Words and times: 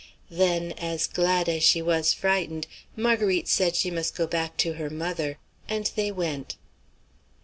Then, 0.31 0.71
as 0.79 1.05
glad 1.05 1.47
as 1.47 1.61
she 1.61 1.79
was 1.79 2.11
frightened, 2.11 2.65
Marguerite 2.95 3.47
said 3.47 3.75
she 3.75 3.91
must 3.91 4.15
go 4.15 4.25
back 4.25 4.57
to 4.57 4.73
her 4.73 4.89
mother, 4.89 5.37
and 5.69 5.91
they 5.95 6.11
went. 6.11 6.55